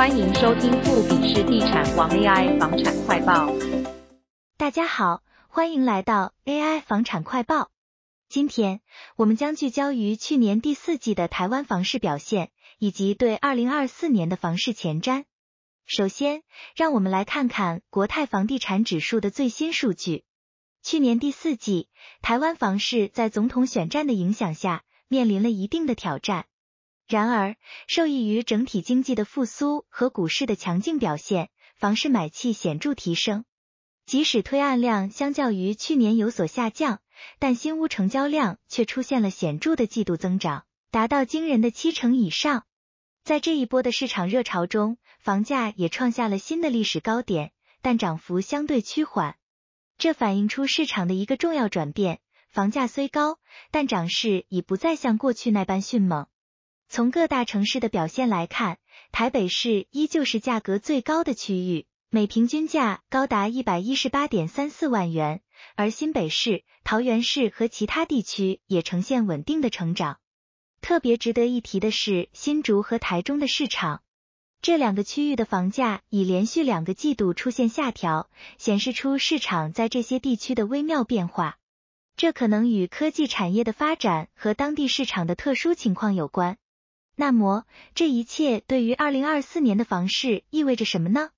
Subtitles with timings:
[0.00, 3.52] 欢迎收听富比士地产王 AI 房产快报。
[4.56, 7.70] 大家好，欢迎来到 AI 房产快报。
[8.26, 8.80] 今天
[9.16, 15.24] 我们将聚焦于去年第四季的台湾房市表现，以及对二零二四年的房市前瞻。
[15.84, 16.44] 首先，
[16.74, 20.24] 让我们来看看国泰房地产指数的最新数据。
[20.82, 21.90] 去年第四季，
[22.22, 26.46] 台湾房市在总统选战的影响下，面临了一定的挑战。
[27.10, 27.56] 然而，
[27.88, 33.44] 受益于整体经济的复苏和股市的强劲表现，房市买气显著提升。
[34.06, 37.00] 即使推案量相较于去年有所下降，
[37.40, 42.64] 但新屋成交量却出现了显著的季度增长，达到惊人的七成以上。
[43.24, 47.50] 在这一波的市场热潮中，房价也创下了新的历史高点，
[47.82, 49.34] 但涨幅相对趋缓。
[49.98, 52.20] 这反映出市场的一个重要转变：
[52.50, 53.40] 房价虽高，
[53.72, 56.28] 但涨势已不再像过去那般迅猛。
[56.92, 58.78] 从各大城市的表现来看，
[59.12, 65.40] 台北市依旧是价格最高的区域，每平均价高达一百一十八点三四万元，
[65.76, 70.18] 而新北市、桃园市和其他地区也呈现稳定的成长。
[70.80, 74.02] 特别值得一提的是新竹和台中的市场，
[74.60, 81.56] 这两个区域的房价已连续两个季度出现下调，显示出市场在这些地区的微妙变化。
[82.16, 86.58] 这可能与科技产业的发展和当地市场的特殊情况有关。
[87.20, 91.28] 那么，这一切对于二零二四年的房市意味着什么呢？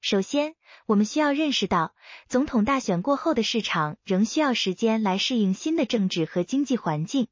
[0.00, 1.94] 首先，我们需要认识到，
[2.26, 7.28] 总统大选过后的市场仍需要时间来适应新的政治和经济环境，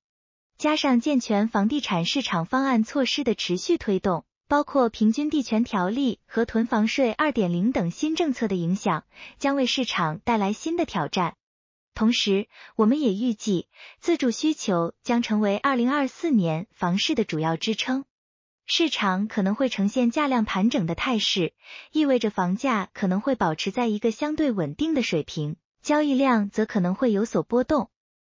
[0.59, 9.07] 加上健全房地产市场方案措施的持续推动，包括平均地权条例和囤房税二点零等新政策的影响，
[9.41, 11.35] 将为市场带来新的挑战。
[11.99, 12.47] 同时，
[12.77, 13.67] 我们也预计
[13.99, 18.05] 自住需求将成为二零二四年房市的主要支撑，
[18.67, 21.55] 市场可能会呈现价量盘整的态势，
[21.91, 27.91] 意味着房价可能会保持在一个相对稳定的水平，交易量则可能会有所波动。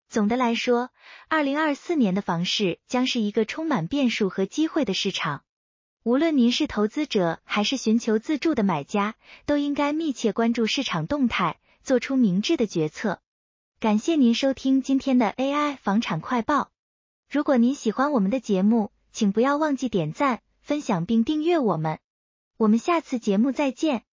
[0.07, 0.89] 总的来说，
[1.27, 5.43] 二零二四年的房市将是一个充满变数和机会的市场，
[6.03, 9.15] 无论您是投资者还是寻求自住的买家，
[9.45, 13.19] 都应该密切关注市场动态，做出明智的决策。
[13.79, 16.69] 感谢您收听今天的 AI 房产快报。
[17.29, 21.99] 如果您喜欢我们的节目，请不要忘记点赞、分享并订阅我们。
[22.57, 24.03] 我们下次节目再见。